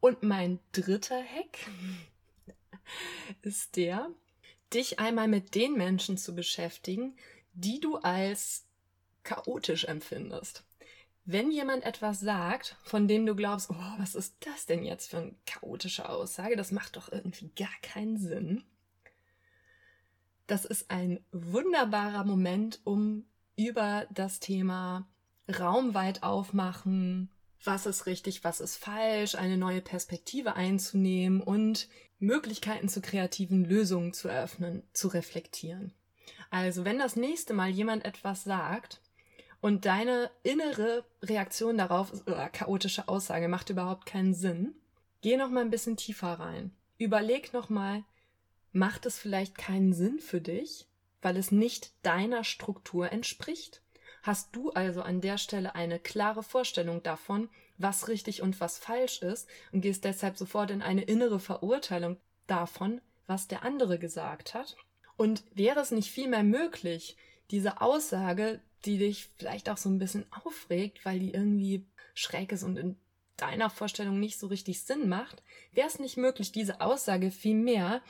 Und 0.00 0.22
mein 0.22 0.58
dritter 0.72 1.22
Hack 1.22 1.58
ist 3.42 3.76
der, 3.76 4.10
dich 4.72 4.98
einmal 4.98 5.28
mit 5.28 5.54
den 5.54 5.74
Menschen 5.74 6.16
zu 6.16 6.34
beschäftigen, 6.34 7.16
die 7.52 7.80
du 7.80 7.96
als 7.96 8.66
chaotisch 9.22 9.84
empfindest. 9.84 10.64
Wenn 11.24 11.50
jemand 11.50 11.84
etwas 11.84 12.20
sagt, 12.20 12.76
von 12.82 13.06
dem 13.06 13.26
du 13.26 13.36
glaubst, 13.36 13.70
oh, 13.70 13.94
was 13.98 14.14
ist 14.14 14.34
das 14.40 14.66
denn 14.66 14.84
jetzt 14.84 15.10
für 15.10 15.18
eine 15.18 15.34
chaotische 15.46 16.08
Aussage? 16.08 16.56
Das 16.56 16.72
macht 16.72 16.96
doch 16.96 17.12
irgendwie 17.12 17.50
gar 17.54 17.68
keinen 17.82 18.18
Sinn. 18.18 18.64
Das 20.46 20.64
ist 20.64 20.90
ein 20.90 21.24
wunderbarer 21.30 22.24
Moment, 22.24 22.80
um 22.84 23.26
über 23.54 24.06
das 24.10 24.40
Thema 24.40 25.06
Raumweit 25.48 26.22
aufmachen, 26.22 27.30
was 27.62 27.86
ist 27.86 28.06
richtig, 28.06 28.42
was 28.42 28.60
ist 28.60 28.76
falsch, 28.76 29.34
eine 29.34 29.56
neue 29.56 29.82
Perspektive 29.82 30.54
einzunehmen 30.54 31.42
und 31.42 31.88
Möglichkeiten 32.20 32.88
zu 32.88 33.00
kreativen 33.00 33.64
Lösungen 33.64 34.12
zu 34.12 34.28
eröffnen, 34.28 34.82
zu 34.92 35.08
reflektieren. 35.08 35.92
Also, 36.50 36.84
wenn 36.84 36.98
das 36.98 37.16
nächste 37.16 37.54
Mal 37.54 37.70
jemand 37.70 38.04
etwas 38.04 38.44
sagt 38.44 39.00
und 39.60 39.86
deine 39.86 40.30
innere 40.42 41.04
Reaktion 41.22 41.78
darauf 41.78 42.12
ist, 42.12 42.24
oh, 42.26 42.48
chaotische 42.52 43.08
Aussage 43.08 43.48
macht 43.48 43.70
überhaupt 43.70 44.06
keinen 44.06 44.34
Sinn, 44.34 44.74
geh 45.22 45.36
noch 45.36 45.50
mal 45.50 45.60
ein 45.60 45.70
bisschen 45.70 45.96
tiefer 45.96 46.34
rein. 46.34 46.72
Überleg 46.98 47.52
noch 47.52 47.68
mal, 47.68 48.04
macht 48.72 49.06
es 49.06 49.18
vielleicht 49.18 49.56
keinen 49.56 49.92
Sinn 49.92 50.20
für 50.20 50.40
dich, 50.40 50.86
weil 51.22 51.36
es 51.36 51.50
nicht 51.50 51.92
deiner 52.02 52.44
Struktur 52.44 53.10
entspricht? 53.10 53.80
Hast 54.22 54.54
du 54.54 54.70
also 54.70 55.02
an 55.02 55.20
der 55.20 55.38
Stelle 55.38 55.74
eine 55.74 55.98
klare 55.98 56.42
Vorstellung 56.42 57.02
davon, 57.02 57.48
was 57.82 58.08
richtig 58.08 58.42
und 58.42 58.60
was 58.60 58.78
falsch 58.78 59.22
ist 59.22 59.48
und 59.72 59.80
gehst 59.80 60.04
deshalb 60.04 60.36
sofort 60.36 60.70
in 60.70 60.82
eine 60.82 61.02
innere 61.02 61.40
Verurteilung 61.40 62.18
davon, 62.46 63.00
was 63.26 63.48
der 63.48 63.64
andere 63.64 63.98
gesagt 63.98 64.54
hat? 64.54 64.76
Und 65.16 65.44
wäre 65.54 65.80
es 65.80 65.90
nicht 65.90 66.10
vielmehr 66.10 66.42
möglich, 66.42 67.16
diese 67.50 67.80
Aussage, 67.80 68.60
die 68.84 68.98
dich 68.98 69.28
vielleicht 69.36 69.68
auch 69.68 69.76
so 69.76 69.88
ein 69.88 69.98
bisschen 69.98 70.24
aufregt, 70.44 71.04
weil 71.04 71.18
die 71.18 71.32
irgendwie 71.32 71.86
schräg 72.14 72.52
ist 72.52 72.62
und 72.62 72.76
in 72.76 72.96
deiner 73.36 73.70
Vorstellung 73.70 74.20
nicht 74.20 74.38
so 74.38 74.46
richtig 74.46 74.82
Sinn 74.82 75.08
macht, 75.08 75.42
wäre 75.72 75.88
es 75.88 75.98
nicht 75.98 76.16
möglich, 76.16 76.52
diese 76.52 76.80
Aussage 76.80 77.30
vielmehr 77.30 78.02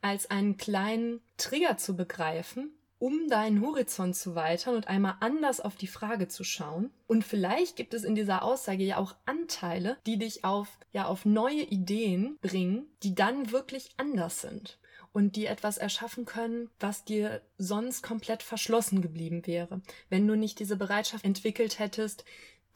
als 0.00 0.30
einen 0.30 0.56
kleinen 0.56 1.20
Trigger 1.36 1.76
zu 1.76 1.96
begreifen 1.96 2.72
um 2.98 3.28
deinen 3.28 3.60
Horizont 3.60 4.16
zu 4.16 4.34
weitern 4.34 4.74
und 4.74 4.88
einmal 4.88 5.16
anders 5.20 5.60
auf 5.60 5.76
die 5.76 5.86
Frage 5.86 6.28
zu 6.28 6.44
schauen. 6.44 6.90
Und 7.06 7.24
vielleicht 7.24 7.76
gibt 7.76 7.94
es 7.94 8.04
in 8.04 8.14
dieser 8.14 8.42
Aussage 8.42 8.84
ja 8.84 8.96
auch 8.96 9.14
Anteile, 9.26 9.98
die 10.06 10.18
dich 10.18 10.44
auf, 10.44 10.78
ja, 10.92 11.06
auf 11.06 11.24
neue 11.24 11.62
Ideen 11.62 12.38
bringen, 12.40 12.86
die 13.02 13.14
dann 13.14 13.52
wirklich 13.52 13.90
anders 13.96 14.40
sind. 14.40 14.78
und 15.12 15.34
die 15.36 15.46
etwas 15.46 15.78
erschaffen 15.78 16.26
können, 16.26 16.68
was 16.78 17.04
dir 17.04 17.40
sonst 17.56 18.02
komplett 18.02 18.42
verschlossen 18.42 19.00
geblieben 19.00 19.46
wäre, 19.46 19.80
wenn 20.10 20.28
du 20.28 20.36
nicht 20.36 20.58
diese 20.58 20.76
Bereitschaft 20.76 21.24
entwickelt 21.24 21.78
hättest, 21.78 22.26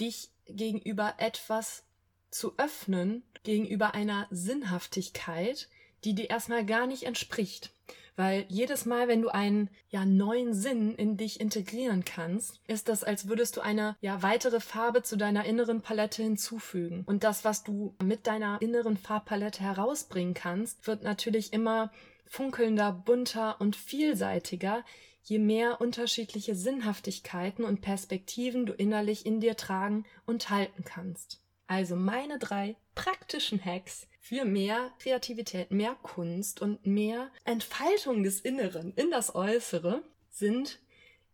dich 0.01 0.31
gegenüber 0.47 1.17
etwas 1.19 1.85
zu 2.31 2.57
öffnen, 2.57 3.25
gegenüber 3.43 3.95
einer 3.95 4.27
Sinnhaftigkeit, 4.31 5.69
die 6.05 6.15
dir 6.15 6.31
erstmal 6.31 6.65
gar 6.65 6.87
nicht 6.87 7.05
entspricht. 7.05 7.73
Weil 8.17 8.45
jedes 8.49 8.85
Mal, 8.85 9.09
wenn 9.09 9.23
du 9.23 9.31
einen 9.31 9.71
ja 9.89 10.05
neuen 10.05 10.53
Sinn 10.53 10.95
in 10.95 11.17
dich 11.17 11.41
integrieren 11.41 12.05
kannst, 12.05 12.61
ist 12.67 12.89
das, 12.89 13.03
als 13.03 13.29
würdest 13.29 13.57
du 13.57 13.63
eine 13.63 13.97
ja 14.01 14.23
weitere 14.23 14.61
Farbe 14.61 15.03
zu 15.03 15.17
deiner 15.17 15.47
inneren 15.47 15.81
Palette 15.81 16.23
hinzufügen. 16.23 17.03
Und 17.07 17.25
das, 17.25 17.45
was 17.45 17.65
du 17.65 17.95
mit 18.03 18.27
deiner 18.27 18.61
inneren 18.61 18.99
Farbpalette 18.99 19.63
herausbringen 19.63 20.35
kannst, 20.35 20.87
wird 20.87 21.03
natürlich 21.03 21.53
immer 21.55 21.93
funkelnder, 22.27 22.93
bunter 22.93 23.61
und 23.61 23.75
vielseitiger, 23.75 24.85
je 25.23 25.39
mehr 25.39 25.81
unterschiedliche 25.81 26.55
Sinnhaftigkeiten 26.55 27.65
und 27.65 27.81
Perspektiven 27.81 28.67
du 28.67 28.73
innerlich 28.73 29.25
in 29.25 29.41
dir 29.41 29.57
tragen 29.57 30.05
und 30.27 30.51
halten 30.51 30.85
kannst. 30.85 31.41
Also 31.67 31.97
meine 31.97 32.39
drei 32.39 32.77
praktischen 32.95 33.65
Hacks 33.65 34.09
für 34.21 34.45
mehr 34.45 34.93
Kreativität, 34.99 35.71
mehr 35.71 35.97
Kunst 36.03 36.61
und 36.61 36.87
mehr 36.87 37.31
Entfaltung 37.45 38.23
des 38.23 38.41
Inneren 38.41 38.93
in 38.95 39.11
das 39.11 39.35
Äußere 39.35 40.03
sind 40.29 40.79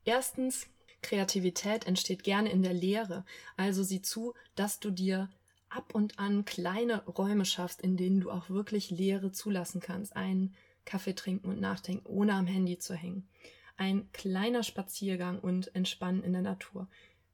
erstens, 0.05 0.66
Kreativität 1.02 1.87
entsteht 1.87 2.25
gerne 2.25 2.50
in 2.50 2.62
der 2.62 2.73
Leere. 2.73 3.25
Also 3.57 3.83
sieh 3.83 4.02
zu, 4.02 4.35
dass 4.55 4.81
du 4.81 4.90
dir 4.90 5.28
ab 5.69 5.95
und 5.95 6.19
an 6.19 6.45
kleine 6.45 7.05
Räume 7.07 7.45
schaffst, 7.45 7.81
in 7.83 7.97
denen 7.97 8.21
du 8.21 8.31
auch 8.31 8.50
wirklich 8.50 8.90
Leere 8.90 9.31
zulassen 9.31 9.81
kannst. 9.81 10.16
Einen 10.16 10.55
Kaffee 10.85 11.14
trinken 11.14 11.49
und 11.49 11.61
nachdenken, 11.61 12.07
ohne 12.07 12.35
am 12.35 12.47
Handy 12.47 12.78
zu 12.78 12.95
hängen. 12.95 13.28
Ein 13.76 14.11
kleiner 14.12 14.62
Spaziergang 14.62 15.38
und 15.38 15.75
Entspannen 15.75 16.23
in 16.23 16.33
der 16.33 16.43
Natur. 16.43 16.88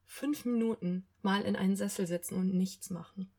Fünf 0.04 0.44
Minuten 0.44 1.06
mal 1.22 1.42
in 1.42 1.56
einen 1.56 1.76
Sessel 1.76 2.06
setzen 2.06 2.36
und 2.36 2.54
nichts 2.54 2.90
machen. 2.90 3.30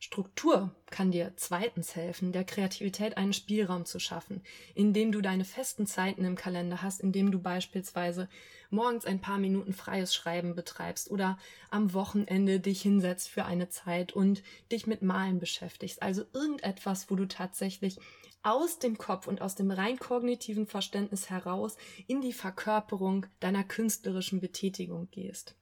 Struktur 0.00 0.74
kann 0.86 1.10
dir 1.10 1.32
zweitens 1.34 1.96
helfen, 1.96 2.30
der 2.30 2.44
Kreativität 2.44 3.16
einen 3.16 3.32
Spielraum 3.32 3.84
zu 3.84 3.98
schaffen, 3.98 4.42
indem 4.76 5.10
du 5.10 5.20
deine 5.20 5.44
festen 5.44 5.86
Zeiten 5.86 6.24
im 6.24 6.36
Kalender 6.36 6.82
hast, 6.82 7.00
indem 7.00 7.32
du 7.32 7.40
beispielsweise 7.40 8.28
morgens 8.70 9.04
ein 9.04 9.20
paar 9.20 9.38
Minuten 9.38 9.72
freies 9.72 10.14
Schreiben 10.14 10.54
betreibst 10.54 11.10
oder 11.10 11.36
am 11.70 11.94
Wochenende 11.94 12.60
dich 12.60 12.80
hinsetzt 12.82 13.28
für 13.28 13.44
eine 13.44 13.70
Zeit 13.70 14.12
und 14.12 14.44
dich 14.70 14.86
mit 14.86 15.02
Malen 15.02 15.40
beschäftigst. 15.40 16.00
Also 16.00 16.22
irgendetwas, 16.32 17.10
wo 17.10 17.16
du 17.16 17.26
tatsächlich 17.26 17.98
aus 18.44 18.78
dem 18.78 18.98
Kopf 18.98 19.26
und 19.26 19.42
aus 19.42 19.56
dem 19.56 19.72
rein 19.72 19.98
kognitiven 19.98 20.68
Verständnis 20.68 21.28
heraus 21.28 21.76
in 22.06 22.20
die 22.20 22.32
Verkörperung 22.32 23.26
deiner 23.40 23.64
künstlerischen 23.64 24.40
Betätigung 24.40 25.08
gehst. 25.10 25.56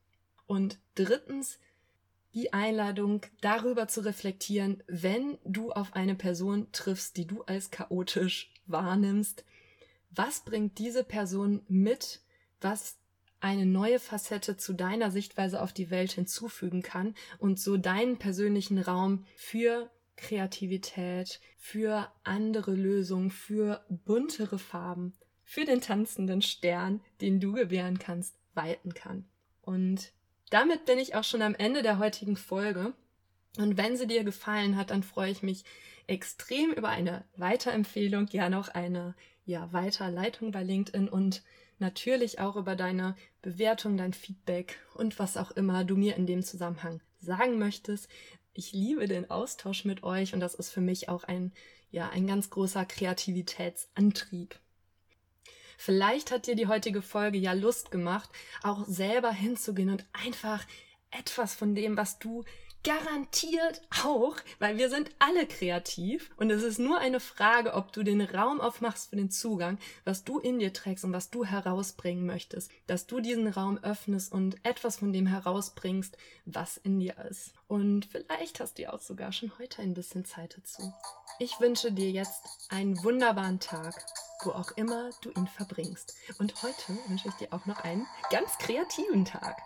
Und 0.46 0.78
drittens, 0.94 1.58
die 2.36 2.52
Einladung, 2.52 3.22
darüber 3.40 3.88
zu 3.88 4.04
reflektieren, 4.04 4.82
wenn 4.86 5.38
du 5.44 5.72
auf 5.72 5.94
eine 5.94 6.14
Person 6.14 6.68
triffst, 6.70 7.16
die 7.16 7.26
du 7.26 7.42
als 7.44 7.70
chaotisch 7.70 8.52
wahrnimmst. 8.66 9.44
Was 10.10 10.44
bringt 10.44 10.78
diese 10.78 11.02
Person 11.02 11.62
mit, 11.66 12.20
was 12.60 12.98
eine 13.40 13.64
neue 13.64 13.98
Facette 13.98 14.58
zu 14.58 14.74
deiner 14.74 15.10
Sichtweise 15.10 15.62
auf 15.62 15.72
die 15.72 15.90
Welt 15.90 16.12
hinzufügen 16.12 16.82
kann 16.82 17.14
und 17.38 17.58
so 17.58 17.78
deinen 17.78 18.18
persönlichen 18.18 18.78
Raum 18.78 19.24
für 19.34 19.90
Kreativität, 20.16 21.40
für 21.56 22.12
andere 22.22 22.74
Lösungen, 22.74 23.30
für 23.30 23.82
buntere 23.88 24.58
Farben, 24.58 25.14
für 25.42 25.64
den 25.64 25.80
tanzenden 25.80 26.42
Stern, 26.42 27.00
den 27.22 27.40
du 27.40 27.52
gewähren 27.52 27.98
kannst, 27.98 28.34
weiten 28.52 28.92
kann. 28.92 29.24
Und 29.62 30.12
damit 30.50 30.84
bin 30.84 30.98
ich 30.98 31.14
auch 31.14 31.24
schon 31.24 31.42
am 31.42 31.54
Ende 31.54 31.82
der 31.82 31.98
heutigen 31.98 32.36
Folge. 32.36 32.94
Und 33.58 33.76
wenn 33.76 33.96
sie 33.96 34.06
dir 34.06 34.24
gefallen 34.24 34.76
hat, 34.76 34.90
dann 34.90 35.02
freue 35.02 35.30
ich 35.30 35.42
mich 35.42 35.64
extrem 36.06 36.72
über 36.72 36.88
eine 36.88 37.24
Weiterempfehlung, 37.36 38.28
ja 38.30 38.48
noch 38.48 38.68
eine 38.68 39.14
ja, 39.44 39.72
Weiterleitung 39.72 40.52
bei 40.52 40.62
LinkedIn 40.62 41.08
und 41.08 41.42
natürlich 41.78 42.38
auch 42.38 42.56
über 42.56 42.76
deine 42.76 43.16
Bewertung, 43.42 43.96
dein 43.96 44.12
Feedback 44.12 44.78
und 44.94 45.18
was 45.18 45.36
auch 45.36 45.50
immer 45.52 45.84
du 45.84 45.96
mir 45.96 46.16
in 46.16 46.26
dem 46.26 46.42
Zusammenhang 46.42 47.00
sagen 47.18 47.58
möchtest. 47.58 48.08
Ich 48.54 48.72
liebe 48.72 49.06
den 49.06 49.30
Austausch 49.30 49.84
mit 49.84 50.02
euch 50.02 50.32
und 50.32 50.40
das 50.40 50.54
ist 50.54 50.70
für 50.70 50.80
mich 50.80 51.08
auch 51.08 51.24
ein, 51.24 51.52
ja, 51.90 52.08
ein 52.08 52.26
ganz 52.26 52.50
großer 52.50 52.84
Kreativitätsantrieb. 52.84 54.58
Vielleicht 55.76 56.30
hat 56.30 56.46
dir 56.46 56.56
die 56.56 56.66
heutige 56.66 57.02
Folge 57.02 57.38
ja 57.38 57.52
Lust 57.52 57.90
gemacht, 57.90 58.30
auch 58.62 58.84
selber 58.86 59.30
hinzugehen 59.30 59.90
und 59.90 60.04
einfach 60.12 60.64
etwas 61.10 61.54
von 61.54 61.74
dem, 61.74 61.96
was 61.96 62.18
du 62.18 62.44
garantiert 62.86 63.82
auch, 64.04 64.36
weil 64.60 64.78
wir 64.78 64.88
sind 64.88 65.10
alle 65.18 65.44
kreativ 65.46 66.30
und 66.36 66.50
es 66.50 66.62
ist 66.62 66.78
nur 66.78 66.98
eine 66.98 67.18
Frage, 67.18 67.74
ob 67.74 67.92
du 67.92 68.04
den 68.04 68.20
Raum 68.20 68.60
aufmachst 68.60 69.10
für 69.10 69.16
den 69.16 69.28
Zugang, 69.28 69.78
was 70.04 70.22
du 70.22 70.38
in 70.38 70.60
dir 70.60 70.72
trägst 70.72 71.04
und 71.04 71.12
was 71.12 71.30
du 71.30 71.44
herausbringen 71.44 72.24
möchtest, 72.24 72.70
dass 72.86 73.08
du 73.08 73.18
diesen 73.18 73.48
Raum 73.48 73.78
öffnest 73.78 74.32
und 74.32 74.64
etwas 74.64 74.98
von 74.98 75.12
dem 75.12 75.26
herausbringst, 75.26 76.16
was 76.44 76.76
in 76.76 77.00
dir 77.00 77.18
ist. 77.28 77.54
Und 77.66 78.06
vielleicht 78.06 78.60
hast 78.60 78.78
du 78.78 78.82
ja 78.82 78.92
auch 78.92 79.00
sogar 79.00 79.32
schon 79.32 79.50
heute 79.58 79.82
ein 79.82 79.94
bisschen 79.94 80.24
Zeit 80.24 80.56
dazu. 80.56 80.94
Ich 81.40 81.58
wünsche 81.58 81.90
dir 81.90 82.12
jetzt 82.12 82.40
einen 82.68 83.02
wunderbaren 83.02 83.58
Tag, 83.58 83.94
wo 84.44 84.50
auch 84.52 84.70
immer 84.76 85.10
du 85.22 85.30
ihn 85.30 85.48
verbringst. 85.48 86.14
Und 86.38 86.62
heute 86.62 86.96
wünsche 87.08 87.28
ich 87.28 87.34
dir 87.34 87.52
auch 87.52 87.66
noch 87.66 87.80
einen 87.80 88.06
ganz 88.30 88.56
kreativen 88.58 89.24
Tag. 89.24 89.56